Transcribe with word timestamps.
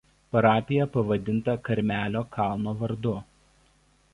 Parapija 0.35 0.87
pavadinta 0.95 1.55
Karmelio 1.67 2.25
kalno 2.39 2.75
vardu. 2.81 3.15